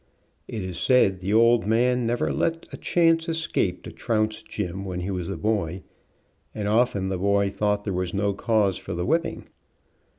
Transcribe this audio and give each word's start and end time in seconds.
It 0.47 0.63
is 0.63 0.79
said 0.79 1.19
the 1.19 1.31
old 1.35 1.67
man 1.67 2.07
never 2.07 2.33
let 2.33 2.67
a 2.73 2.77
chance 2.77 3.29
escape 3.29 3.83
to 3.83 3.91
trounce 3.91 4.41
Jim 4.41 4.83
when 4.83 5.01
he 5.01 5.11
was 5.11 5.29
a 5.29 5.37
boy, 5.37 5.83
and 6.55 6.67
often 6.67 7.09
the 7.09 7.19
boy 7.19 7.51
thought 7.51 7.83
there 7.83 7.93
was 7.93 8.11
no 8.11 8.33
cause 8.33 8.79
for 8.79 8.95
the 8.95 9.05
whipping. 9.05 9.47